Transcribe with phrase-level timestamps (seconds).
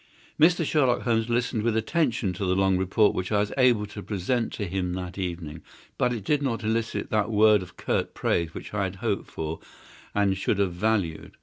[0.39, 0.65] Mr.
[0.65, 4.51] Sherlock Holmes listened with attention to the long report which I was able to present
[4.53, 5.61] to him that evening,
[5.99, 9.59] but it did not elicit that word of curt praise which I had hoped for
[10.15, 11.37] and should have valued.